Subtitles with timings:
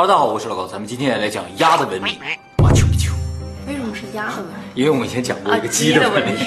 [0.00, 2.18] 哈喽，大家好，我是老高，咱们今天来讲鸭的文明——
[2.56, 3.12] 马丘比丘。
[3.68, 4.54] 为什么是鸭的文明？
[4.74, 6.38] 因为我们以前讲过一个啊鸡的文明，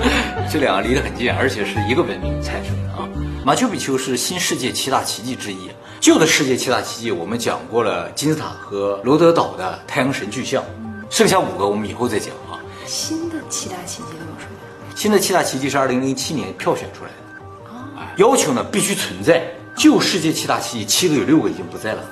[0.50, 3.06] 这两个离得很近，而且是一个文明产生的啊。
[3.44, 5.70] 马丘比丘是新世界七大奇迹之一。
[6.00, 10.64] 旧的世界七大奇迹我们讲过了，金字塔和罗德岛的太阳神巨像，
[11.10, 12.56] 剩下五个我们以后再讲啊。
[12.86, 14.56] 新的七大奇迹都有什么
[14.88, 14.94] 呀？
[14.96, 19.44] 新的七大奇迹是二零零七年票选出来的，哎要求呢必须存在。
[19.76, 22.02] 旧世界七大奇迹七个有六个已经不在了，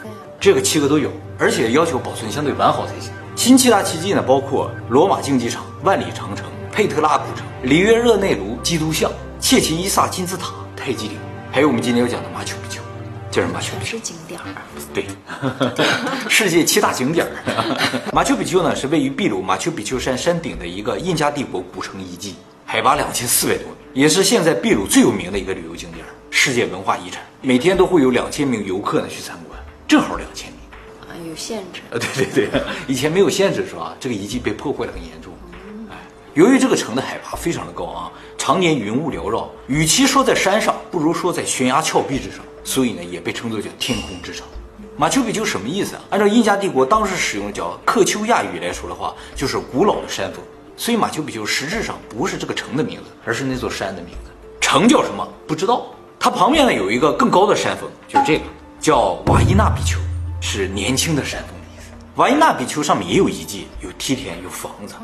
[0.40, 3.12] 这个七个都有，而且要求保存相对完好才行。
[3.36, 11.18] 新七大奇迹呢，包括罗马竞技场、万里长城、佩特拉古城、里约热内卢基督像、切奇伊萨金字塔、泰姬陵，
[11.52, 12.80] 还有我们今天要讲的马丘比丘，
[13.30, 14.00] 就是马丘比丘全是。
[14.00, 14.46] 景点儿。
[14.94, 15.86] 对，
[16.30, 18.10] 世界七大景点儿。
[18.10, 27.22] 马丘比丘呢是位于秘鲁马丘比丘山山顶的一个印加帝国古城遗迹，海拔两千四百多米，也是现在秘鲁最有名的一个旅游景点儿，世界文化遗产。
[27.42, 29.49] 每天都会有两千名游客呢去参观，
[29.90, 30.58] 正好两千米。
[31.00, 31.80] 啊，有限制。
[31.90, 33.96] 呃，对对对，以前没有限制是吧？
[33.98, 35.32] 这个遗迹被破坏的很严重。
[35.90, 35.96] 哎，
[36.34, 44.46] 由于这个城的海拔非常的高啊，常年云雾缭绕，与其说在山上，不如说在悬崖峭壁之上，所以呢，也被称作叫天空之城。
[44.96, 46.02] 马丘比丘什么意思啊？
[46.10, 50.40] 按照印加帝国当时使用的叫克丘亚语来说的话，就是古老的山峰。
[50.76, 54.30] 所以马丘比丘实质上不是这个城的名字，而是那座山的名字。
[54.60, 55.86] 城叫什么不知道。
[56.22, 58.44] 它旁边呢有一个更高的山峰，就是这个
[58.80, 59.98] 叫瓦伊纳比丘，
[60.40, 61.90] 是年轻的山峰的意思。
[62.14, 64.94] 瓦伊纳比丘上面也有遗迹，有梯田，有房子。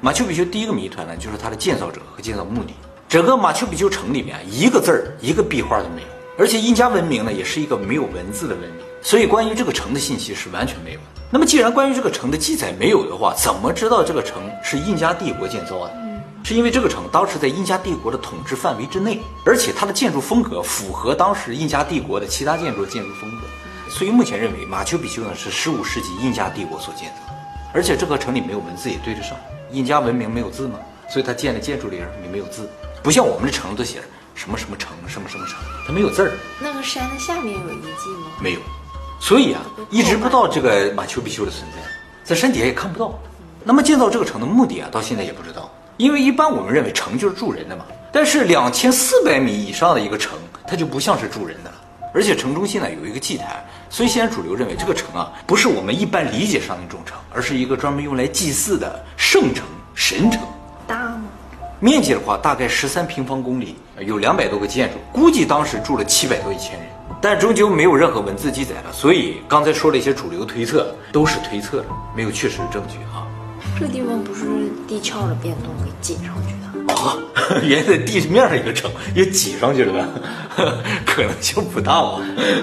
[0.00, 2.74] 马丘比丘第一个谜团呢，就是它的建造者和建造目的。
[3.08, 11.22] 整个马丘比丘城里面一个字儿、一个壁画都没有，而且印加文明呢也是一个没有文字的文明，所以关于这个城的信息是完全没有的。
[11.30, 16.05] 那么既然关于这个城的记载没有的话，怎么知道这个城是印加帝国建造的？
[16.46, 23.48] 是因为这个城当时在印加帝国的统治范围之内，而且它的建筑风格符合当时印加帝国的其他建筑的建筑风格，
[23.90, 27.38] 所以目前认为马丘比丘呢是15世纪印加帝国所建造的，
[27.74, 29.36] 而且这个城里没有文字也对得上，
[29.72, 30.78] 印加文明没有字嘛，
[31.10, 32.70] 所以它建的建筑里边也没有字，
[33.02, 34.04] 不像我们的城都写着
[34.36, 38.28] 什么什么城什么什么城，它没有字儿，那个山的下面有遗迹吗？
[38.40, 38.60] 没有，
[39.18, 39.60] 所以啊，
[39.90, 41.82] 一直不知道这个马丘比丘的存在，
[42.22, 43.18] 在山底下也看不到。
[43.64, 45.65] 那么建造这个城的目的啊，到现在也不知道，
[45.96, 47.84] 因为一般我们认为城就是住人的嘛。
[48.12, 51.76] 但是两千四百米以上的一个城，它就不像是住人的了，
[52.14, 60.40] 而且城中心呢有一个祭坛，所以现在主流认为这个城啊，不是我们一般理解上的那种城，而是一个专门用来祭祀的圣城、神城。
[60.86, 61.24] 大吗？
[61.78, 66.88] 面积的话，大概十三平方公里，有两百多个建筑，估计当时住了七百多一千人，
[67.20, 71.86] 但终究没有任何文字记载了，所以刚才说了一些主流推测，都是推测的，
[72.16, 73.28] 没有确实的证据啊。
[73.78, 76.94] 这地方不是地壳的变动给挤上去的？
[76.94, 77.18] 啊，
[77.62, 80.06] 原来在地面上一个城也挤上去了呗，
[81.04, 82.20] 可能性不大吧。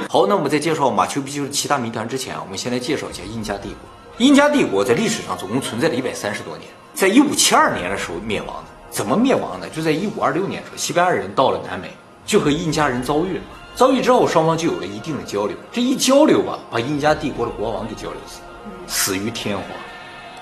[0.09, 3.77] 好，那我们在介绍马丘比丘的七大谜团之前啊，我们先来介绍一下印加帝国。
[4.25, 8.63] 印加帝国在历史上总共存在了一百三十多年，在一五七二年的时候灭亡的。
[8.89, 9.67] 怎么灭亡呢？
[9.69, 11.91] 就在一五二六年的时候，西班牙人到了南美，
[12.25, 13.43] 就和印加人遭遇了。
[13.75, 15.55] 遭遇之后，双方就有了一定的交流。
[15.71, 18.39] 这一交流吧，把印加帝国的国王给交流死，
[18.87, 19.63] 死于天花。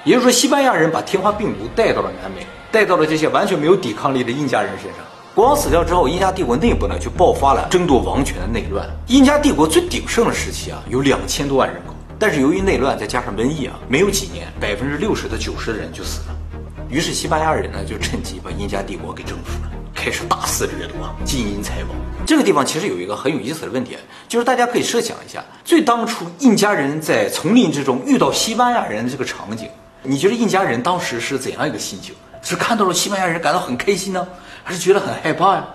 [0.04, 5.00] 也就是说，西班牙人把天花病毒带到了南美，带到了这些完全没有抵抗力的印加人身上。
[5.36, 8.90] 国王死掉之后，印加帝国内部呢就爆发了争夺王权的内乱。
[9.08, 16.36] 印加帝国最鼎盛的时期啊，有两千多万人口，但是由于内乱再加上瘟疫啊，没有几年，百分之六十到九十的人就死了。
[16.90, 21.96] 于是西班牙人呢就趁机把印加帝国给征服了，开始大肆掠夺，金银财宝。
[22.26, 23.96] 这个地方其实有一个很有意思的问题，
[24.28, 29.70] 就是大家可以设想一下，最当初印加人在丛林之中遇到西班牙人的这个场景，
[30.04, 32.16] 你觉得印加人当时是怎样一个心情？
[32.42, 34.28] 是看到了西班牙人感到很开心呢，
[34.64, 35.66] 还是觉得很害怕呀？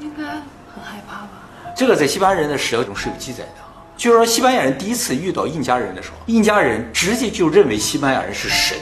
[0.00, 1.28] 应该很害怕吧？
[1.76, 8.78] 这个在西班牙人的史料中是有记载的啊，就是说西班牙人第一次遇到印加人的时候，印加人直接就认为西班牙人是神。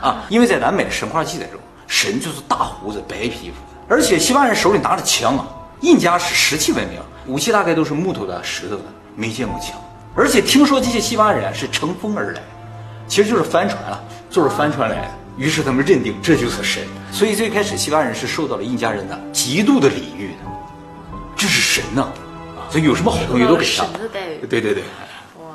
[0.00, 3.56] 啊，因为在南美的神话记载中，神就是大胡子、白皮肤，
[3.86, 5.46] 而且西班牙人手里拿着枪啊。
[5.80, 8.84] 印加是石器文明，武器大概都是木头的、石头的，
[9.14, 9.72] 没见过枪。
[10.16, 12.40] 而且听说这些西班牙人是乘风而来，
[13.14, 15.08] 其实就是帆船了，坐着帆船来的。
[15.36, 16.82] 于是他们认定这就是神，
[17.12, 20.50] 所以最开始西班牙人是受到了印加人的极度的礼遇的，
[21.36, 23.84] 这是神呐、啊，所以有什么好东西都给他神。
[23.92, 24.44] 的待遇。
[24.50, 24.82] 对对对。
[25.38, 25.46] 哇，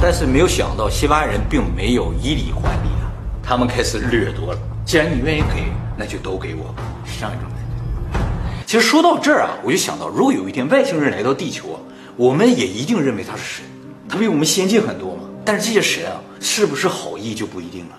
[0.00, 3.12] 但是没有想到，西班牙人并没有以礼还礼啊，
[3.42, 4.58] 他们开始掠夺了。
[4.86, 5.64] 既然你愿意给，
[5.98, 8.18] 那就都给我吧，是这样一种感觉。
[8.64, 11.78] 其实说到这儿啊，我就想到，如果有一天外星人来到地球啊，
[12.16, 13.64] 我们也一定认为他是神，
[14.08, 15.24] 他比我们先进很多嘛。
[15.44, 17.98] 但是这些神啊，是不是好意就不一定了。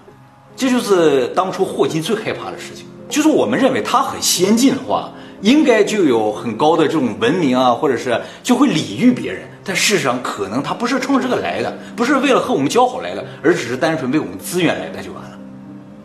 [0.56, 5.10] 这就是当初霍金最害怕的事情，就是我们认为他很先进的话，
[5.42, 15.40] 应该就有很高的这种文明啊，或者是就会礼遇别人，但事实上可能他不是冲着这个来的，不是为了和我们交好来的，而只是单纯为我们资源来的就完了。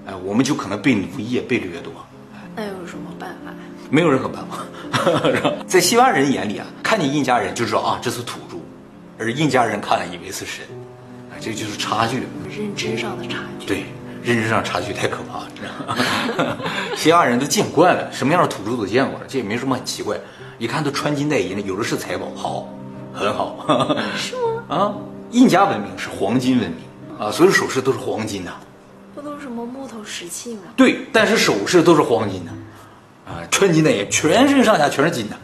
[0.07, 1.93] 哎，我们就可能被奴役、被掠夺。
[2.57, 3.53] 那有什么办法？
[3.91, 4.65] 没有任何办法。
[5.69, 8.57] 在西班牙人眼里啊，看见印加人就知道啊这是土著，
[9.19, 10.65] 而印加人看了以为是神，
[11.49, 12.25] 这就是差距。
[12.55, 13.67] 认知上的差距。
[13.67, 13.85] 对，
[14.23, 16.59] 认知上差距太可怕了。
[16.95, 20.19] 西班牙人都见惯了，什么样的土著都见过了，这也没什么很奇怪。
[20.59, 22.69] 一看都穿金戴银的，有的是财宝，好，
[23.15, 23.97] 很好。
[24.15, 24.77] 是吗？
[24.77, 24.95] 啊，
[25.31, 26.81] 印加文明是黄金文明
[27.19, 28.53] 啊，所有首饰都是黄金的。
[29.15, 30.63] 不都是什么木头石器吗？
[30.77, 32.51] 对，但是首饰都是黄金的，
[33.27, 35.37] 啊，穿金戴银，全身上下全是金的，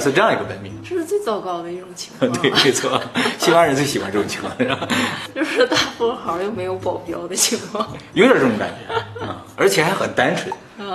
[0.00, 0.72] 是这样一个文明。
[0.82, 2.30] 这是最糟糕的一种情况。
[2.32, 3.00] 对，没错，
[3.38, 4.52] 西班牙人最喜欢这种情况，
[5.34, 10.52] 就是大富豪又没有保镖的情况，有点这种感觉啊，而且还很单纯，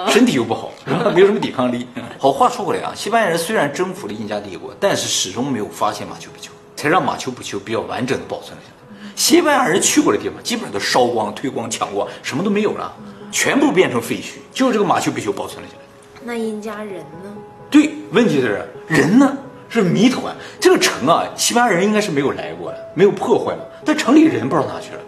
[0.10, 0.72] 身体又不好，
[1.14, 1.88] 没有什么抵抗力。
[2.20, 9.12] 好话说回来啊，西班牙人虽然征服了印加帝国，但是始终没有发现马丘比丘，才让马丘比丘比较完整的保存了下来。
[9.16, 12.94] 西班牙人去过的地方，基本上都烧光、推光、抢光，什么都没有了，
[13.32, 15.82] 全部变成废墟，就是这个马丘比丘保存了下来。
[16.24, 17.34] 那印加人呢？
[17.70, 19.38] 对，问题是人呢？
[19.70, 20.36] 是谜团。
[20.60, 25.00] 这个城啊，西班牙人应该是没有来过的，没有破坏了，但城里人不知道哪去了。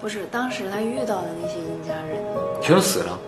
[0.00, 2.16] 不是，当时他遇到的那些印加人？
[2.62, 3.18] 全都死了。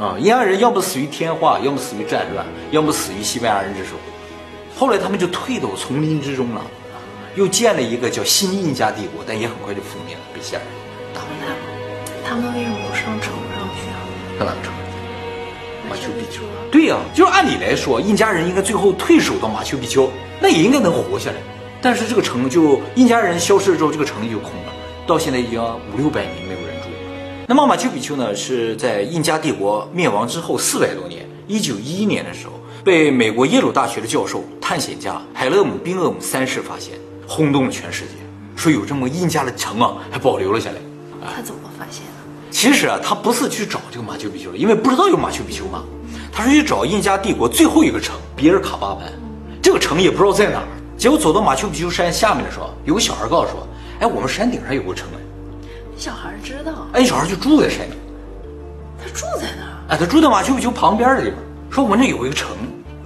[0.00, 3.90] 啊，印加人要么死于天化，要么死于战乱，要么死于西班牙人之手。
[4.76, 6.62] 后来他们就退到丛林之中了，
[7.36, 10.68] 又建了一个叫新印加帝国，但也很快就覆灭了，被西亚人
[11.14, 11.56] 打败他们。
[12.24, 14.02] 他们为什么不上城上去啊？
[14.38, 14.72] 上哪个城？
[15.88, 16.42] 马丘比丘。
[16.70, 21.36] 对呀，就是按理来说，印加人应该最后退守到马丘比丘，那也应该能活下来。
[21.80, 24.72] 但是这个城就印加人消失了之后，这个城就空了，
[25.06, 27.44] 到现在已经五六百年没有人住了。
[27.46, 32.52] 那么马丘比丘呢，是在印加帝国灭亡之后四百多年，一九一一年的时候，
[32.84, 36.94] 被美国耶鲁大学的教授、探险家海勒姆·宾厄姆三世发现，
[37.26, 38.12] 轰动了全世界，
[38.54, 40.76] 说有这么印加的城啊，还保留了下来。
[41.34, 42.04] 他怎么发现？
[42.52, 45.82] 其实啊，他不是去找这个马丘比丘了，因为不知道有马丘比丘嘛。
[46.30, 49.02] 他是去找印加帝国最后一个城比尔卡巴文，
[49.62, 50.64] 这个城也不知道在哪儿。
[50.96, 53.66] 结果走到马丘比丘山下面的时候，有个小孩告诉说
[54.00, 55.18] ：“哎，我们山顶上有个城哎。”
[55.96, 56.86] 小孩知道。
[56.92, 57.96] 哎，小孩就住在山顶。
[58.98, 59.72] 他住在哪儿？
[59.88, 61.38] 哎，他住在马丘比丘旁边的地方。
[61.70, 62.50] 说我们这有一个城，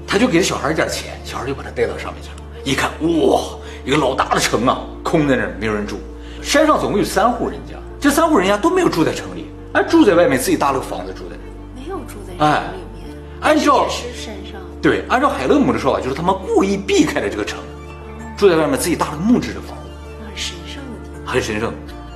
[0.06, 2.36] 他就给了小孩一点钱，小孩就把他带到上面去了。
[2.64, 3.42] 一看，哇，
[3.84, 5.98] 一个老大的城啊，空在那儿，没有人住。
[6.42, 11.36] 山上总共有三户人家，这三户人家都没有住在城里，哎，住在外面自己搭了个房子住在。
[11.74, 13.16] 没有住在城里面。
[13.40, 14.60] 按照是山上。
[14.80, 17.58] 对，按照海勒姆的说法，就是他们故意避开了这个城，
[18.36, 19.90] 住在外面自己搭了个木质的房子。
[20.24, 21.34] 很神圣的地方。
[21.34, 21.72] 很神圣，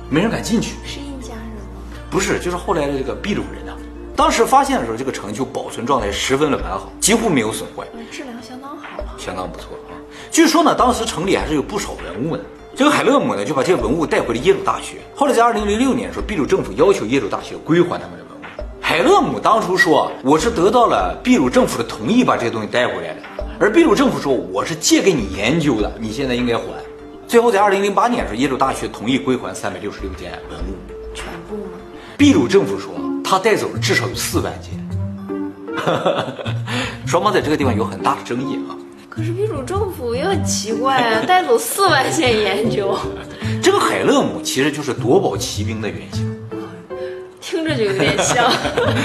[0.09, 0.75] 没人敢进去。
[0.85, 1.81] 是印加人吗？
[2.09, 3.77] 不是，就是后来的这个秘鲁人啊。
[4.15, 9.97] 当时发现的时候，这个城就保存状态十分的完好，几乎没有损坏，质量相当好啊，相当不错啊。
[10.29, 12.43] 据说呢，当时城里还是有不少文物的。
[12.81, 14.97] 这个海勒姆呢，就把这些文物带回了耶鲁大学。
[15.13, 18.41] 后来在二零零六年的时候，秘鲁政府要求耶鲁大学归还他们的文物。
[18.81, 23.17] 海勒姆当初说：“我是得到了秘鲁政府的同意，把这些东西带回来的。”
[23.61, 26.63] 而秘鲁政府说：“我是借给你研究的，你现在应该还。”
[27.29, 30.73] 最后在二零零八年的时候，耶鲁大学同意归还三百六十六件文物，
[31.13, 31.77] 全部吗？
[32.17, 34.71] 秘鲁政府说他带走了至少有四万件。
[37.05, 38.73] 双方在这个地方有很大的争议啊。
[39.11, 42.97] 可是秘鲁政府也很奇怪啊， 带走四万件研究。
[43.61, 46.41] 这个海勒姆其实就是夺宝奇兵的原型，
[47.41, 48.49] 听着就有点像。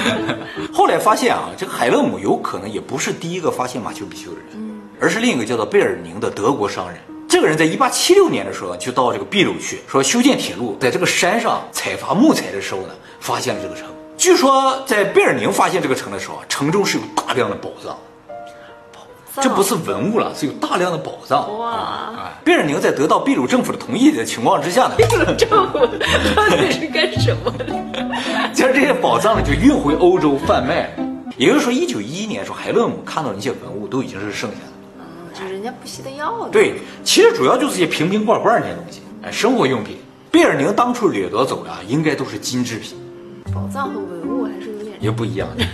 [0.73, 7.01] 后来发现啊，这个海勒姆有可能也不是第一个发现马丘比丘的人，而是另一个叫做贝尔宁的德国商人。
[7.29, 13.89] 这个人在一八七六年的时候就到这个秘鲁去，说修建铁路，在这个山上采伐木材的时候呢，发现了这个城。
[14.17, 17.99] 据说在贝尔宁发现这个城的时候，城中是有大量的宝藏。
[19.43, 21.59] 这不是文物了，是有大量的宝藏。
[21.59, 22.33] 哇！
[22.45, 25.79] 贝尔宁在得到秘鲁政府的同意的情况之下呢，秘鲁政府
[26.35, 27.67] 到底是干什么的？
[28.53, 30.91] 将这些宝藏呢就运回欧洲贩卖。
[31.37, 34.73] 也就是说，一九一一年的时候，海勒姆看到那些文物都已经是剩下的。
[34.99, 36.51] 嗯，就人家不惜的要的。
[36.51, 39.99] 对，其实主要就是些瓶瓶罐罐那些东西，哎，生活用品。
[40.31, 42.97] 贝尔宁当初掠夺走的应该都是金制品。
[43.53, 44.46] 宝藏和文物
[45.07, 45.65] 还是有点也不一样的。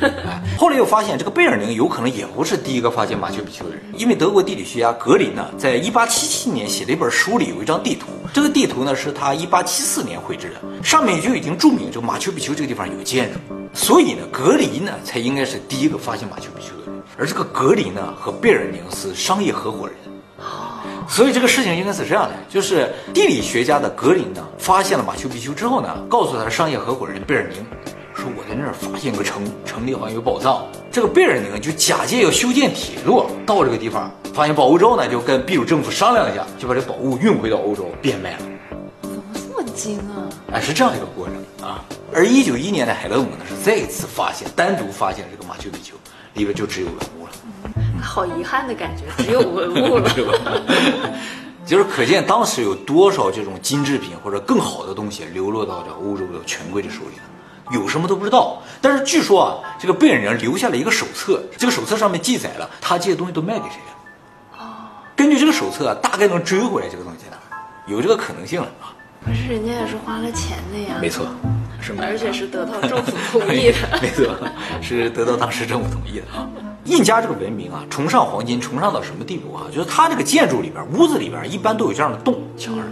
[0.59, 13.39] 后来又发现这个贝尔宁有可能也不是第一个发现马丘比丘的人，因为德国地理学家格林呢，在一八七七年写的一本书里有一张地图，这个地图呢是他一八七四年绘制的，上面就已经注明这个马丘比丘这个地方有建筑，
[13.73, 19.97] 所以呢，格林呢才应该是第一个发现马丘比丘的人，而这个格林呢和贝尔宁是商业合伙人。
[20.39, 27.65] 啊所以这个事情应该是这样的，就是地理学家的格林呢，发现了马丘比丘之后呢，告诉他的商业合伙人贝尔宁，
[28.15, 30.67] 说我在那儿发现个城，城里好像有宝藏。
[30.91, 38.39] 这个贝尔宁就假借要修建铁路到这个地方，发现宝物之后呢，就跟秘鲁政府商量一下，就把这宝物运回到欧洲变卖了。
[39.03, 40.29] 怎么这么精啊？
[40.53, 41.85] 哎，是这样一个过程啊。
[42.15, 45.95] 而一九一年的海勒姆呢，是再一次发现，单独发现这个马丘比丘
[46.35, 47.31] 里边就只有文物了。
[48.03, 50.11] 好遗憾的感觉，只有文物了。
[51.65, 57.23] 就是可见当时有多少这种金制品或者更好的东西流落到这欧洲的权贵的手里了，
[57.73, 58.61] 有什么都不知道。
[58.81, 64.59] 但是据说啊，这个贝尔人留下了一个手册，这个手册上面记载了他这些东西都卖给谁了。
[64.59, 64.65] 哦，
[65.17, 67.39] 根据这个手册啊，大概能追回来这个东西的，
[67.87, 68.93] 有这个可能性了啊。
[69.25, 70.97] 可是人家也是花了钱的呀。
[71.01, 71.27] 没错，
[71.81, 73.79] 是而且是得到政府同意的。
[74.03, 74.27] 没错，
[74.83, 76.49] 是得到当时政府同意的啊。
[76.87, 79.63] 印加这个文明啊，崇尚黄金，崇尚到什么地步啊？
[79.73, 82.85] 就是它这个建筑里边，屋子里边一般都有这样的洞，墙上。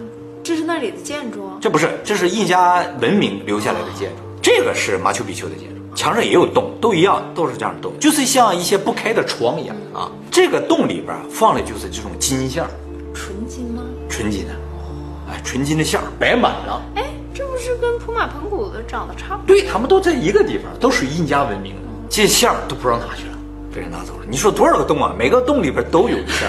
[0.44, 1.50] 这是那里的建筑？
[1.60, 4.22] 这不是，这是印加文明留下来的建筑。
[4.42, 10.11] 这个是马丘比丘的建筑，墙上也有洞，都一样，都是这样的洞，就是像一些不开的窗一样啊。
[10.30, 12.66] 这个洞里边放的就是这种金像，
[13.14, 13.82] 纯金吗？
[14.09, 14.52] 纯金的，
[15.28, 16.82] 哎，纯金的像摆满了。
[16.94, 19.54] 哎，这不是跟普马盆古的长得差不多？
[19.54, 21.75] 对他们都在一个地方，都属于印加文明，
[22.09, 23.30] 这像都不知道哪去了。
[23.73, 24.26] 被人拿走了。
[24.28, 25.14] 你说多少个洞啊？
[25.16, 26.47] 每个洞里边都有一下。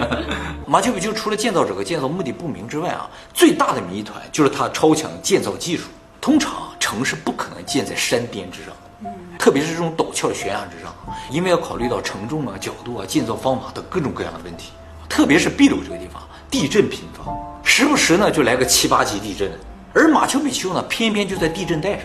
[0.68, 5.88] 马丘比丘除了建造者和建造目的不明之外啊，最大的谜团就是它超强建造技术。
[6.20, 6.52] 通常
[6.94, 8.72] 城是不可能建在山巅之上，
[9.36, 10.94] 特别是这种陡峭的悬崖之上，
[11.28, 14.70] 因为要考虑到承重啊、角度啊、建造方法等各种各样的问题。
[15.08, 17.34] 特别是秘鲁这个地方，地震频发，
[17.64, 19.50] 时不时呢就来个七八级地震。
[19.92, 22.02] 而马丘比丘呢，偏偏就在地震带上，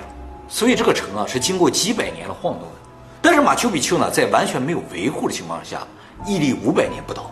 [0.48, 2.76] 所以这个城啊是经过几百年的晃动的。
[3.22, 5.86] 但是马丘比丘呢，在完全没有维护的情况下，
[6.26, 7.32] 屹立五百年不倒，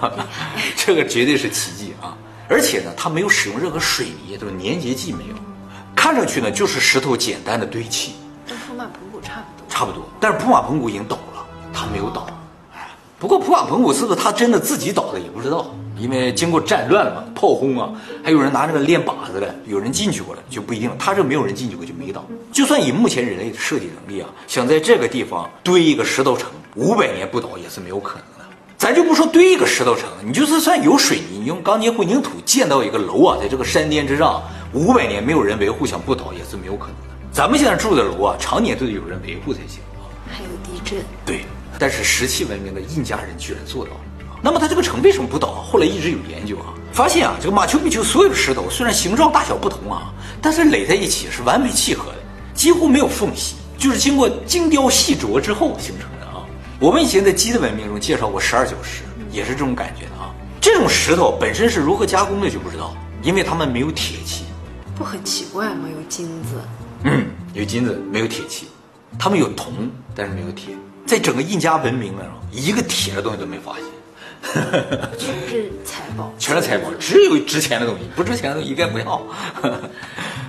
[0.74, 2.16] 这个绝对是奇迹啊！
[2.48, 5.34] 而且呢，它没有使用任何水泥，都是粘结剂没有，
[5.96, 8.12] 看上去呢就是石头简单的堆砌，
[8.46, 9.66] 跟普马蓬古差不多。
[9.68, 12.26] 差不多，但是普马蓬古已经倒了，它没有倒。
[12.74, 12.86] 哎，
[13.18, 15.74] 不过普马蓬古是不是它真的自己倒的也不知道。
[15.98, 17.90] 因为经过战乱嘛，炮轰啊，
[18.22, 20.96] 还有人拿那个练靶子的，有人进去过了就不一定了。
[20.98, 22.22] 他这没有人进去过就没倒。
[22.52, 28.44] 就算以目前人类的设计能力啊，想在这个地方堆一个石头城，五百年不倒也是没有可能的。
[28.76, 34.42] 咱就不说堆一个石头城，你就是算有水泥，你用钢筋混凝土建造一个楼啊，在这个山巅之上，
[34.76, 37.14] 五百年没有人维护，想不倒也是没有可能的。
[37.32, 39.80] 咱们现在住的楼啊，常年都得有人维护才行
[40.28, 41.02] 还有地震。
[41.24, 41.46] 对，
[41.78, 44.00] 但是石器文明的印加人居然做到了。
[44.42, 45.64] 那么它这个城为什么不倒？
[45.66, 52.18] 后来一直有研究啊，发现啊，这个马丘比丘所有的石头虽然形状大小不同啊，但是垒在一起是完美契合的，
[52.52, 56.44] 几乎没有缝隙，就是经过精雕细琢之后形成的啊。
[56.78, 60.34] 我们以前在鸡的文明中介绍过十二角石，也是这种感觉的啊。
[60.60, 64.44] 这种石头本身是如何加工的就不知道，因为他们没有铁器。
[64.96, 65.88] 不很奇怪吗？
[65.94, 66.54] 有金子，
[67.04, 68.66] 嗯，有金子没有铁器，
[69.18, 70.74] 他们有铜，但是没有铁。
[71.06, 73.84] 在整个印加文明中，一个铁的东西都没发现。
[75.18, 79.22] 全是财宝， 全是财宝，只有值钱的东西，不值钱的东西一概不要。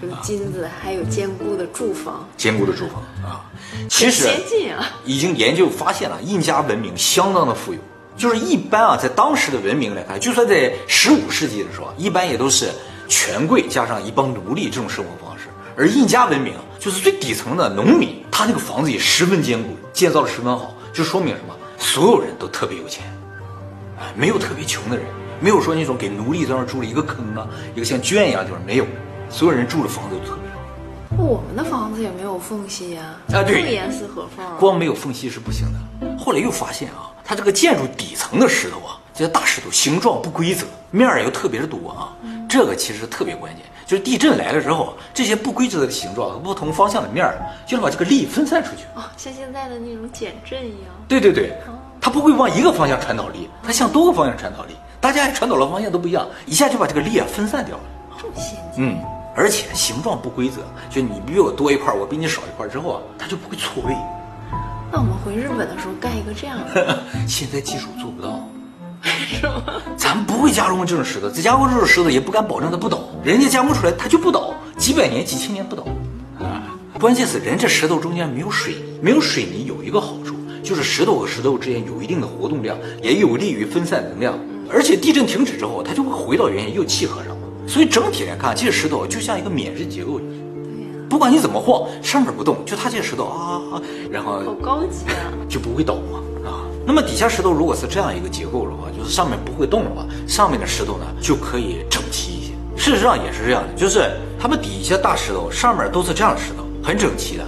[0.02, 3.44] 有金子，还有坚固的住房，坚固的住房啊。
[3.90, 7.80] 其实先进啊，已经研究发现了，印加文明相当的富有。
[8.16, 12.70] 就是一般啊，在当时的文明来看，就算在十五世纪的时候，一般也都是
[13.08, 15.46] 权贵加上一帮奴隶这种生活方式。
[15.76, 21.56] 而印加文明就是最底层的农民，他那个房子也十分坚固，建造的十分好，就说明什么？
[21.78, 23.04] 所有人都特别有钱。
[24.16, 25.06] 没有特别穷的人，
[25.40, 28.86] 没有说那种给奴隶在那住了一个坑啊，一个像圈一样地方没有，
[29.30, 31.24] 所有人住的房子都特别好。
[31.24, 36.18] 我们的房子也没有缝隙呀，啊对，严丝合缝，光没有缝隙是不行的。
[36.18, 42.14] 后来又发现啊，它这个建筑底层的石头啊，这些大石头形状不规则，面儿又特别的多啊，
[42.48, 47.38] 这个其实特别关键，就是地震来了之后，这些不规则的形状和不同方向的面儿，
[47.68, 50.94] 就能把这个力分散出去哦，像现在的那种减震一样。
[51.08, 51.54] 对对对。
[52.00, 57.84] 它不会往一个方向传导力，它向多个方向传导力，大家传导的方向都不一样，一下就把这个力啊分散掉了。
[58.18, 58.86] 这么先进？
[58.86, 58.98] 嗯，
[59.36, 63.94] 而且形状不规则，就你比我多一块，我比你少一块之后啊，它就不会错位。
[64.90, 68.40] 那我们回日本的时候盖一个这样的， 现在技术做不到，
[69.04, 69.64] 是吗？
[69.98, 75.84] 咱不会加工这种石头，再加工这种石头也不敢保证它不倒，人家加工出来它就不倒，几百年、几千年不倒。
[76.40, 80.36] 啊，关键是人这石头中间没有水泥，没有水泥有一个好处。
[80.64, 84.38] 就是石头和石头之间有一定的活动量，也有利于分散能量，
[84.70, 87.48] 而且地震停止之后，它就会回到原点又契合上了。
[87.66, 90.20] 所以整体来看，这些石头就像一个免震结构。
[91.10, 96.68] 不管你怎么晃，上面不动，就它这些石头啊，然后好高级啊， 就不会倒嘛啊。
[96.86, 102.54] 那么底下石头如果是这样一个结构的话，就是上面不会动的话，上面的石头呢就可以整齐一些。
[102.76, 107.44] 事实上也是这样的，就是他们底下大石头上面都是这样的石头，很整齐的。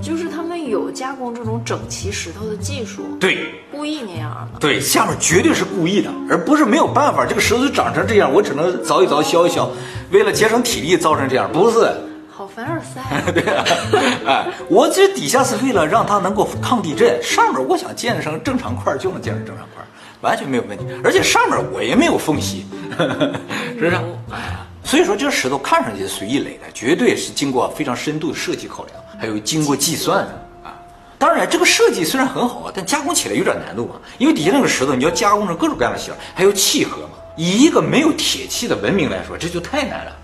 [0.00, 3.38] 就是他们有加工这种整齐石头的技术，对
[3.70, 4.58] 故意那样的。
[4.58, 9.68] 对，下面绝对是故意的，而不是没有办法，这个石头就长成这样，我只能凿一凿削一削，
[10.10, 11.92] 为了节省体力造成这样，不是。
[12.40, 13.62] 好凡尔赛， 对啊，
[14.24, 19.86] 哎，我这底下是为了让它能够抗地震，上面我想建成正常块儿就能建成正常块儿，
[20.22, 20.86] 完全没有问题。
[21.04, 22.64] 而且上面我也没有缝隙，
[22.96, 23.94] 是不是？
[24.30, 30.72] 哎，所以说这个石头看上去随意垒的，绝对是经过非常深度的设计考量，还有经过计算的啊。
[31.18, 37.10] 当然，这个设计虽然很好，但加工起来有点难度嘛，因为底下那个石头你要加工成各种各样的形，还有契合嘛。
[37.36, 40.16] 以一个没有铁器的文明来说，这就太难了。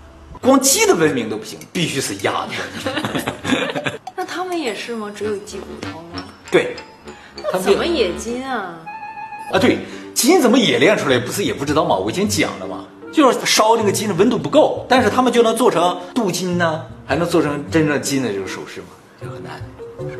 [0.47, 2.53] 光鸡的文明都不行，必须是鸭的
[2.85, 3.93] 文明。
[4.15, 5.11] 那他们也是吗？
[5.13, 6.23] 只有鸡骨头吗？
[6.49, 6.73] 对，
[7.51, 8.79] 那怎么冶金啊？
[9.51, 9.79] 啊，对，
[10.13, 11.19] 金怎么冶炼出来？
[11.19, 11.97] 不是也不知道吗？
[11.97, 18.87] 我以前讲了嘛，就是烧那个金的温度不够，但是他们就能做成镀金呢，还能做成真正金的这个首饰嘛，
[19.21, 19.61] 就很难。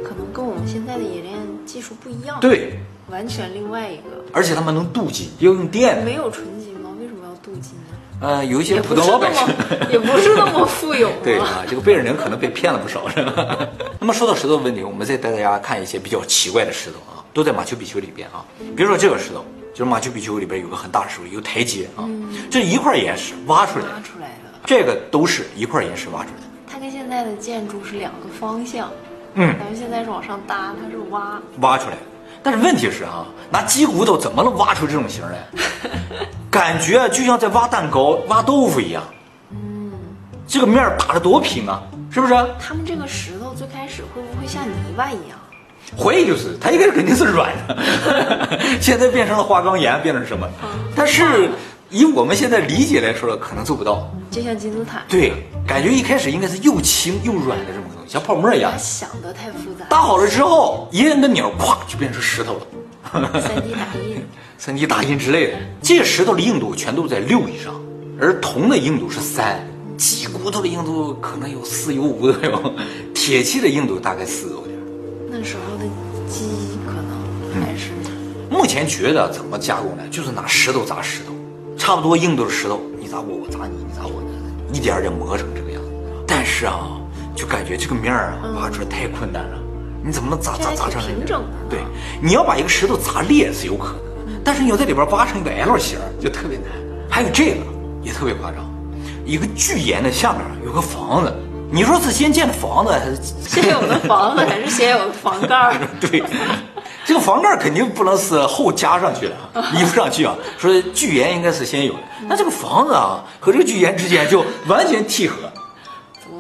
[0.04, 2.78] 可能跟我们现在的冶炼技术不一样。，对，
[3.10, 4.04] 完全另外一个。
[4.34, 6.04] 而且他们能镀金，要用电。
[6.04, 6.67] 没有纯金？
[8.20, 9.46] 呃，有一些普通老百姓。
[9.92, 11.38] 也不是那么富有 对。
[11.40, 13.58] 啊，这个贝尔宁可能被骗了不少，是吧？
[14.00, 18.44] 那么说到石头问题，我们再带大家看一些比较奇怪的石头啊，都在马丘比丘里边啊。
[18.76, 22.04] 比如说这个石头，就是马丘比丘里边有个很大的石头，有台阶啊，
[22.50, 26.48] 这一块岩石挖出来的，挖出来的，这个都是一块岩石挖出来的。
[26.72, 28.90] 它跟现在的建筑是两个方向。
[29.40, 31.40] 嗯咱们现在是往上搭，它是挖。
[31.60, 32.02] 挖出来的。
[32.44, 35.48] 但是问题是啊，拿鸡骨头怎么能挖出这种形来？
[36.50, 39.04] 感觉就像在挖蛋糕、挖豆腐一样。
[39.52, 39.92] 嗯，
[40.48, 42.34] 这个面儿打得多平啊，是不是？
[42.60, 45.38] 他们这个石头最开始会不会像泥巴一样？
[45.98, 47.78] 怀疑就是它应该肯定是软的，
[48.82, 50.48] 现在变成了花岗岩，变成什么？
[50.96, 51.50] 但是
[51.90, 54.10] 以我们现在理解来说，可能做不到。
[54.30, 55.02] 就像金字塔。
[55.08, 55.32] 对，
[55.66, 58.78] 感觉一开始应该是又轻又软的这种像泡沫一样他。
[58.78, 59.86] 想的太复杂。
[59.90, 62.62] 打好了之后，一摁个钮，咵就变成石头了。
[63.42, 64.26] 三 D 打印，
[64.58, 67.74] 三 D 打印之类的，这些石头的硬度全都在六以上，
[68.20, 69.66] 而铜的硬度是三，
[69.98, 72.74] 鸡骨头的硬度可能有四有五都有，
[73.14, 74.78] 铁器的硬度大概四有点。
[75.30, 75.86] 那时候的
[76.30, 77.92] 鸡可能还是
[78.50, 80.04] 目前觉得怎么加工呢？
[80.10, 81.34] 就是拿石头砸石头，
[81.78, 84.22] 差不多硬度的石头，你砸我，我砸你，你砸我，
[84.74, 85.90] 一点点磨成这个样子。
[86.28, 86.90] 但是啊，
[87.38, 89.60] 就感觉这个面儿啊挖出来太困难了，
[90.04, 91.48] 你怎么能砸砸砸成这样平整的。
[91.48, 91.80] 呢对，
[92.20, 93.94] 你要把一个石头砸裂是有可
[94.26, 96.66] 能，但是你要在里边挖成一个 L 型就特别难。
[97.08, 97.58] 还有这个
[98.02, 98.68] 也特别夸张，
[99.24, 101.32] 一个巨岩的下面有个房子，
[101.72, 103.16] 你说是先建的房子还是？
[103.48, 105.76] 先有的房子还是先有的房盖儿？
[106.02, 106.24] 对，
[107.06, 109.36] 这个房盖肯定不能是后加上去的，
[109.80, 110.36] 移不上去啊。
[110.58, 115.47] 说巨岩应该是先有的，那这个房子啊和这个巨岩之间就完全契合，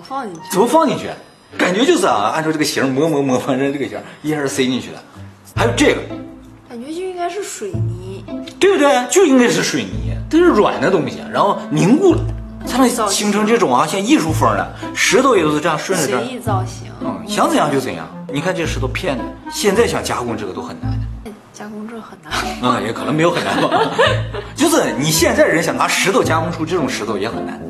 [0.07, 0.41] 放进去？
[0.51, 1.09] 怎么放进去？
[1.57, 4.97] 感觉就是啊，按照这个形磨磨磨， 反正这个形一下就塞进去的。
[5.55, 6.01] 还有这个，
[6.69, 8.23] 感觉就应该是水泥，
[8.59, 9.07] 对不对？
[9.09, 12.21] 就应该是水泥，它是软的东西，然后凝固了，
[12.67, 16.23] 才能形成这种啊像艺术风的石头也都是这样顺着这样。
[16.23, 16.91] 随意造型。
[17.01, 18.07] 嗯，想怎样就怎样。
[18.31, 20.99] 你看这石头片的，现在想加工这个都很难
[21.53, 22.33] 加工这很难。
[22.61, 23.69] 嗯，也可能没有很难吧，
[24.55, 27.66] 就是你现在人想拿石头加工出这种石头也很难啊。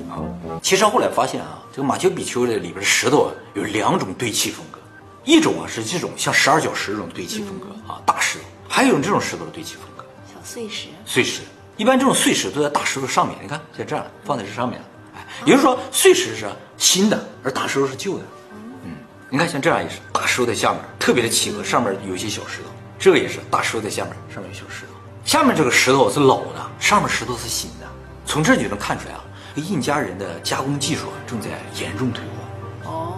[0.61, 4.79] 其实后来发现啊，这个马丘比丘的里边的石头啊有两种堆砌风格，
[5.23, 11.41] 一种啊是这种像十二角石这种堆砌风格啊大石头，还有一种这种石头的堆砌风格小碎石，碎石。
[11.77, 14.81] 一般这种碎石都在大石头上面，你看像这样放在这上面，
[15.15, 18.23] 哎，也就是说碎石是新的，而大石头是旧的。
[18.83, 18.95] 嗯，
[19.29, 22.69] 你看像这样也是，大石头在下面特别的契合，上面有些小石头。
[22.97, 24.93] 这个也是大石头在下面，上面有小石头。
[25.23, 27.85] 下面这个石头是老的，上面石头是新的。
[28.25, 29.23] 从这就能看出来啊，
[29.61, 32.23] 印加人的加工技术啊正在严重退
[32.83, 32.91] 化。
[32.91, 33.13] 哦，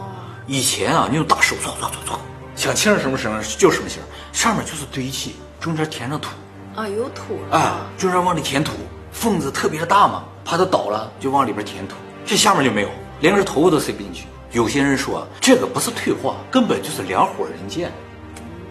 [0.48, 2.20] 以前啊，你用大手搓搓搓搓，
[2.56, 6.30] 想切成什么什么就什么形，上面就是堆砌，中间填上土，
[6.76, 7.58] 啊，有土了。
[7.58, 8.74] 啊，中间往里填土，
[9.12, 11.96] 缝子特别的大嘛，怕它倒了就往里边填土。
[12.26, 12.90] 这下面就没有，
[13.22, 14.26] 连根头发都塞不进去。
[14.52, 17.92] 有些人说啊，这个不是退化，根本就是两伙人建，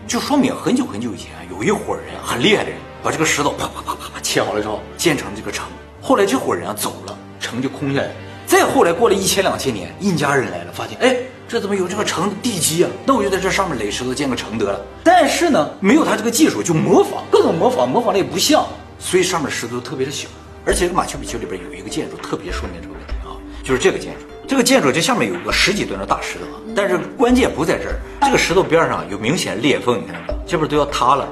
[0.07, 5.67] 就说明很久很久以前啊有一伙人很厉害的人，把这个石头啪啪啪啪啪切好了之后建成这个城。
[6.01, 7.18] 后来这伙人啊走了，
[7.49, 8.15] 城就空下来了。
[8.47, 12.91] 再后来过了一千两千年，印加人来了，发现哎，这怎么有这个城的地基啊？
[13.07, 14.81] 那我就在这上面垒石头建个城得了。
[15.03, 18.67] 但是呢，没有他这个技术，就模仿各种模仿，模仿的也不像，
[18.99, 20.29] 所以上面石头特别的小。
[20.65, 23.33] 而且马丘比丘里边有一个建筑特别说明这个问题啊，
[23.63, 24.21] 就是这个建筑。
[24.47, 30.39] 这个建筑这下面有个十几吨的大石头啊，但是关键不在这儿，这个石头边上有明显裂缝，你看到没有？
[30.47, 31.29] 这边都要塌了。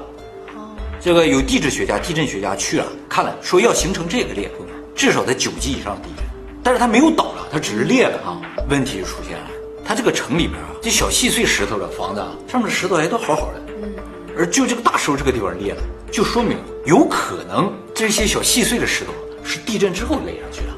[0.99, 4.66] 这个有地质学家、地震学家去了看了，说要形成这个裂缝，
[4.97, 6.25] 至少在九级以上的地震。
[6.63, 8.41] 但是它没有倒了，它只是裂了啊。
[8.69, 9.47] 问题就出现了，
[9.85, 13.93] 它这个城里边啊，这小细碎石头的房子啊，上面的石头还都好好的，嗯，
[14.37, 15.81] 而就这个大石头这个地方裂了，
[16.11, 19.13] 就说明有可能这些小细碎的石头
[19.45, 20.73] 是地震之后垒上去的，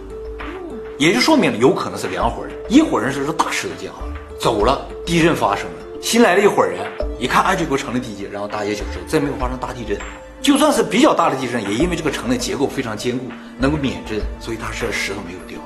[1.00, 6.78] 也就说明了有可能是两伙人，一伙人是说大石头建好了，走了，地震发生了，新来了一伙人，
[7.18, 9.98] 一看哎这个城的地基，然后搭些小石头，再没有发生大地震。
[10.42, 13.26] 就算是比较大的地震，也因为这个城的结构非常坚固，
[13.58, 15.60] 能够免震，所以它是石头没有掉。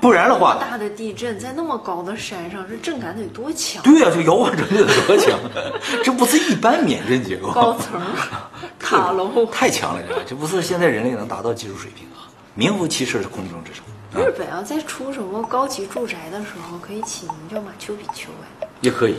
[0.00, 3.82] 不然的话，大的地震在那么高的山上，这震感得多强？
[3.82, 5.38] 对呀、这摇晃程度得多强？
[6.04, 8.00] 这不是一般免震结构，高层
[8.78, 9.46] 塔楼。
[9.46, 12.28] 太强了，这这不是现在人类能达到技术水平啊！
[12.54, 13.84] 名副其实是空中之城。
[14.14, 18.30] 日本啊，在出什么高级住宅的时候，可以起名叫马丘比丘
[18.62, 19.16] 哎，也可以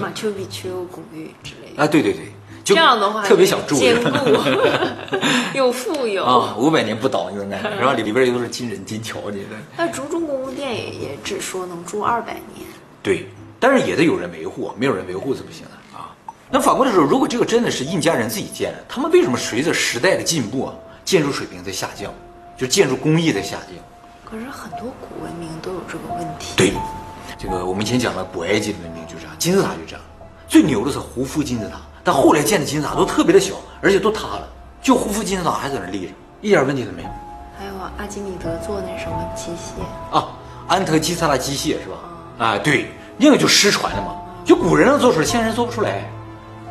[0.00, 1.82] 马丘比丘公寓之类的。
[1.82, 2.30] 啊，对对对，就
[2.74, 4.08] 这样的话特别想住坚固
[5.54, 6.24] 又富有。
[6.24, 12.66] 啊，五百年不倒，你说那，然后里边又都是金人金桥，你这那竹中公共殿也也只说能住二百年，
[13.02, 13.28] 对，
[13.58, 16.14] 但是也得有人维护，没有人维护是不行的啊。
[16.50, 22.12] 那反过来说，如果这个真的是印加人自己建的，他们为什么随着时代的进步啊，建筑水平在下降，
[22.56, 23.76] 就建筑工艺在下降？
[24.24, 26.54] 可是很多古文明都有这个问题。
[26.56, 26.72] 对，
[27.36, 30.00] 这个我们以前讲的古埃及的文明就这样，金字塔就这样。
[30.46, 31.80] 最牛的是胡夫金字塔，
[32.12, 34.48] 但后来建的金字塔都特别的小，而且都塌了，
[34.82, 37.08] 就胡夫金字塔还在那立着，一点问题都没有。
[37.56, 40.30] 还有阿基米德做那什么机械，啊，
[40.66, 42.44] 安特基萨拉机械是吧？
[42.44, 46.10] 啊，对，那个就失传了嘛，就古人能做出来，现在人做不出来，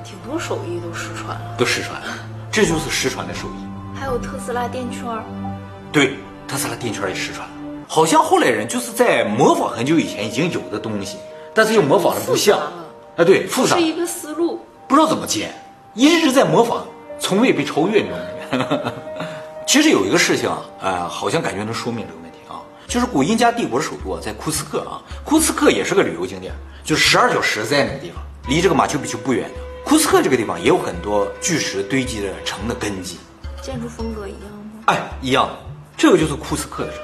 [0.04, 1.56] 挺多手艺都失传了。
[1.58, 2.08] 都失传了，
[2.52, 3.98] 这就是失传的手艺。
[3.98, 5.24] 还有特斯拉电圈儿，
[5.90, 6.18] 对，
[6.50, 7.56] 特斯拉电圈也失传了，
[7.88, 11.18] 好像后来人就是在模仿很久以前已经有的东西，
[11.54, 12.60] 但是又模仿的不像
[13.16, 14.59] 啊，对，复杂是，一个思路。
[14.90, 15.54] 不知道怎么建，
[15.94, 16.84] 一直在模仿，
[17.20, 18.92] 从未被超越，你知道吗？
[19.68, 26.52] 其实有一个事情啊，呃，好像感觉能说明这个问题啊，就是古印加帝国的首都啊，在库斯克啊，库斯克也是个旅游景点，
[26.84, 29.56] 就是十二角石在那个地方，离这个马丘比丘不远的。
[29.86, 33.20] 库斯克这个地方也有很多巨石堆积的城的根基，
[33.62, 34.84] 建筑风格一样吗？
[34.88, 35.54] 哎，一样的，
[35.96, 37.00] 这个就是库斯克的城。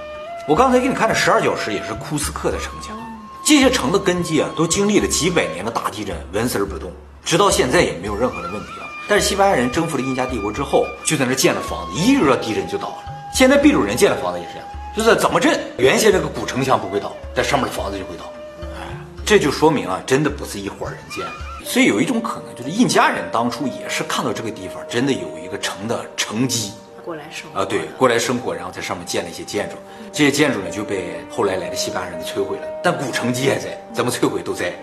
[0.48, 2.98] 我刚才给你看的十二小时也是库斯克的城墙，
[3.46, 6.92] 这些城的根基啊，都经历了几百年的大地震，纹丝儿不动，
[7.26, 8.86] 直到现在也没有任何的问题啊。
[9.10, 12.96] 但是西班牙人征服了印加帝国之后，就在那儿建了房子，一遇到地震就倒了。
[13.34, 18.32] 现在秘鲁人建的房子也是这样，就是怎么震，原先这个古城墙不会倒，但上面的房子就会倒。
[18.62, 18.88] 哎，
[19.26, 21.32] 这就说明啊，真的不是一伙人建的。
[21.66, 26.72] 所以有一种可能，就是印加人当初也是看到这个地方真的有一个城的城基，
[27.04, 29.76] 过来生活啊，对，过来生活，然后在上面建了一些建筑，
[30.12, 34.74] 这些建筑呢就被后来来的西班牙人给摧毁了，但古城基还在，怎么摧毁都在。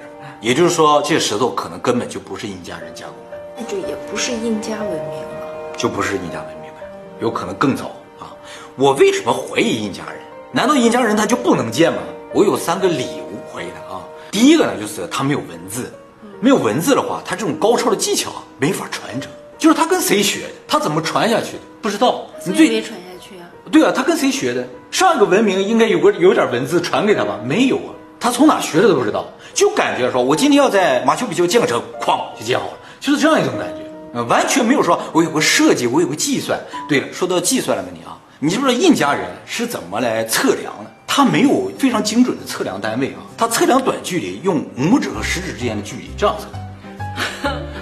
[0.42, 5.76] 也就是说，这些石头可能根本就不是印加人加工的，那就也不是印加文明了。
[5.76, 6.80] 就不是印加文明了，
[7.20, 8.34] 有可能更早啊。
[8.74, 10.20] 我为什么怀疑印加人？
[10.50, 12.00] 难道印加人他就不能建吗？
[12.34, 13.24] 我有三个理由
[13.54, 14.02] 怀疑他啊。
[14.32, 15.92] 第一个呢，就是他没有文字，
[16.40, 22.26] 没有文字的话，他这种高超的技巧啊没法传承，就是他跟谁学的，他怎么传下去的，不知道。
[22.44, 23.46] 你最没传下去啊。
[23.70, 24.66] 对啊，他跟谁学的？
[24.90, 27.38] 上一个文明应该有个有点文字传给他吧？
[27.44, 36.56] 没有啊，他从哪学的都不知道，就感觉说我今天要在马丘比丘建个城，哐就建好了，就是这样一种感觉，完全没有说我有个设计，我有个计算。
[36.88, 40.90] 对了，说到计算的问题啊，你知不知道印加人是怎么来测量的？
[41.04, 46.46] 他没有非常精准的测量单位啊，他测量短距离用拇指和食指之间的距离这样测。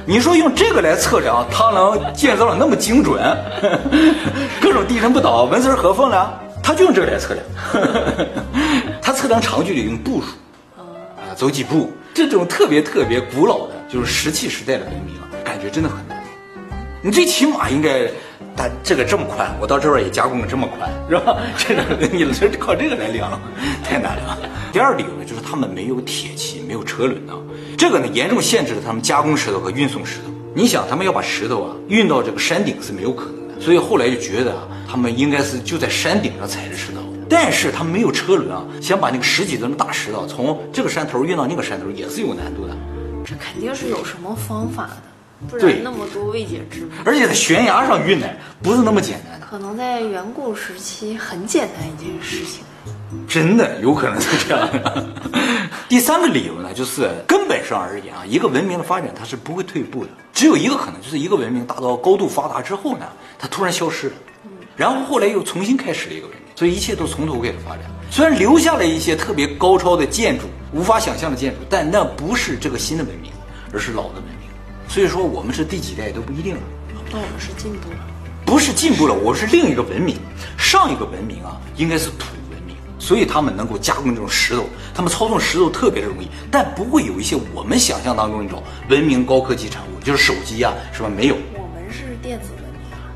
[0.07, 3.23] 你说用这个来测量，他能建造的那么精准，
[4.59, 7.45] 各种地震不倒，纹丝儿合缝了，他就用这个来测量。
[9.21, 10.29] 他测量长距离用步数，
[10.79, 16.19] 啊，走几步，这种特别特别古老的，就是石器时代的文明啊，感觉真的很难。
[17.03, 18.09] 你最起码应该，
[18.57, 21.37] 它这个这么宽，我到这边也加工了这么宽，是吧？
[21.59, 23.39] 这个你这靠这个来量，
[23.85, 24.39] 太难了。
[24.73, 27.37] 第二理由呢，就是他们没有铁器，没有车轮啊，
[27.77, 30.33] 这个呢严重限制了他们加工石头和运送石头。
[30.55, 37.00] 你想，他们要把石头啊运到这个山顶是没有可能的，所以后来就觉得啊，他们应该是就在山顶上踩着石头。
[37.31, 42.77] 但是他们没有车轮啊，想把那个十几吨的大石头从这个山头运到那个山头也是有难度的。
[43.25, 44.97] 这肯定是有什么方法的，
[45.49, 46.91] 不然那么多未解之谜。
[47.05, 48.27] 而且在悬崖上运呢，
[48.61, 49.47] 不是那么简单的。
[49.47, 52.65] 可能在远古时期很简单一件事情。
[53.29, 55.07] 真的有可能是这样的。
[55.89, 63.07] 第三个理由呢，就是根本上而言啊，一个文明的发展它是不会退步的，只有一个可能，就是一个文明达到高度发达之后呢，
[63.39, 64.13] 它突然消失了，
[64.77, 67.87] 然后后来又重新开始了一个文明，所以一切都从头开始发展。
[68.11, 70.45] 虽然留下了一些特别高超的建筑，
[70.75, 73.33] 无法想象的建筑，但那不是这个新的文明，
[73.73, 74.47] 而是老的文明。
[74.87, 76.61] 所以说我们是第几代都不一定了。
[77.11, 77.97] 那我们是进步了。
[78.45, 80.19] 不是进步了，我是另一个文明。
[80.59, 91.37] 上一个文明啊，应该是土文明，所以他们能够加工这种石头，他们操纵石头特别的容易，但不会有一些我们想象当中那种文明高科技产物，就是手机啊什么没有。
[91.55, 92.65] 我们是电子文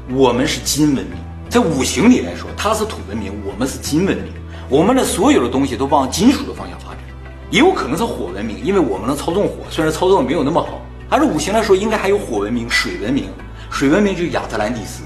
[0.09, 1.19] 明，我们是金文明，
[1.55, 4.33] 在五行里来说，它是土文明，我们是金文明。
[4.69, 6.99] 我们的所有的东西都往金属的方向发展，
[7.49, 10.83] 也有可能是火文明，因为我们能操纵火，虽然操纵没有那么好。
[11.11, 13.27] 按照五行来说，应该还有火文明、水文明。
[13.71, 15.05] 水文明就是亚特兰蒂斯，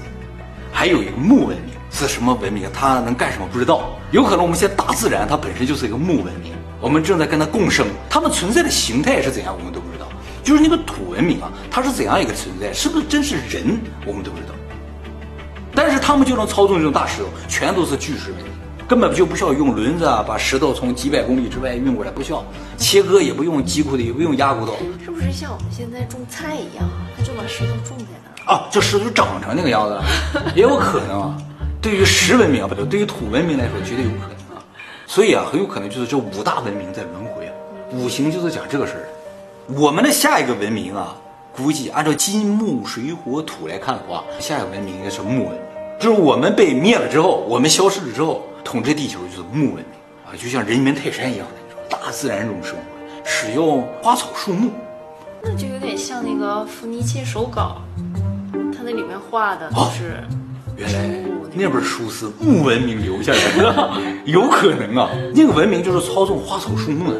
[0.71, 2.67] 还有一个木文明是什么文明？
[2.73, 3.91] 它能干什么不知道。
[4.09, 10.07] 有可能我们现在大自然它本身就是一个木文明，我们正在跟它共生，它们存在的形态是怎样，我们都不知道。
[10.43, 12.73] 就是那个土文明啊，它是怎样一个存在？
[12.73, 13.79] 是不是真是人？
[14.03, 14.55] 我们都不知道。
[15.81, 18.51] 但是他们就能操纵这种大石头，全都是巨石文明，
[18.85, 22.43] 根本就不需要用轮子啊，把石头从几百公里之外运过来，不需要
[22.77, 27.07] 切割，也不用机骨的，也不用压骨头是不是像我们现在种菜一样啊？
[27.15, 28.53] 他就把石头种在那儿。
[28.53, 30.03] 啊，这石头就长成那个样子了，
[30.53, 31.37] 也有可能啊。
[31.81, 34.61] 对于石文明啊，不对，对于土文明来说，绝对有可能啊。
[35.07, 37.53] 所以啊，很有可能就是这五大文明在轮回啊。
[37.93, 39.07] 五行就是讲这个事儿。
[39.73, 41.15] 我们的下一个文明啊，
[41.55, 45.61] 估计按照金木水火土来看的话，下一个文明应该是木文明。
[45.99, 49.85] 就是我们被灭了之后，我们消失了之后，统治地球就是木文明
[50.25, 52.81] 啊，就像人猿泰山一样的那种大自然中生活，
[53.25, 54.71] 使用花草树木。
[55.41, 57.81] 那就有点像那个伏尼切手稿，
[58.73, 60.23] 它那里面画的都是
[60.77, 67.19] 原来那本书是木文明留下来的， 有可能啊，那个文明就是操纵花草树木的。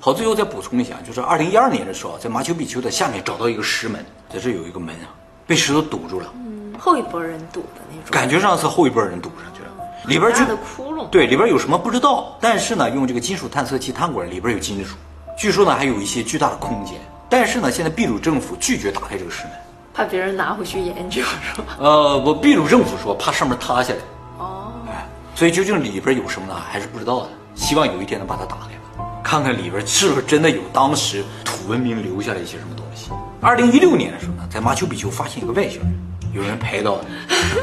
[0.00, 5.14] 好，最后再补充一下，就是二零一二年的时候，在马丘比丘的下面找到一个石门，在这有一个门啊，
[5.46, 6.32] 被石头堵住了，
[6.78, 9.68] 后一波人堵的那种感觉上是后一波人堵上去了，
[10.06, 11.08] 里边就大的窟窿。
[11.08, 14.96] 对，里边有什么不知道，但是呢，用这个金属探测器探过来，里边有金属，
[15.38, 16.94] 据说呢还有一些巨大的空间，
[17.28, 19.52] 但是呢，现在秘鲁政府拒绝打开这个石门。
[19.94, 21.76] 怕别人拿回去研究是吧？
[21.78, 24.00] 呃，我秘鲁政府说怕上面塌下来，
[24.38, 26.54] 哦，哎，所以究竟里边有什么呢？
[26.68, 27.28] 还是不知道的。
[27.54, 33.10] 希望有一天能把它打开，看看里边是不是真的有当时土文明留下的一些什么东西。
[33.40, 35.98] 二零一六年的时候呢，在马丘比丘发现一个外星人，
[36.36, 36.98] 有人拍到。
[36.98, 37.04] 的，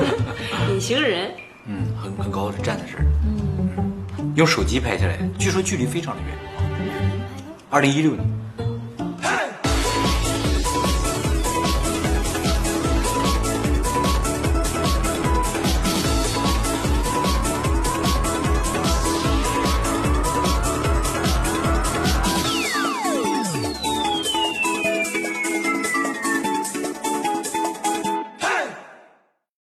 [0.74, 1.32] 隐形人，
[1.68, 6.36] 嗯，很很高的站在这儿，嗯，用手机拍下来，据说距离非常的远。
[7.70, 8.28] 二零一六年，